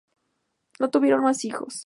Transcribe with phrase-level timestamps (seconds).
[0.79, 1.79] No tuvieron más hijos.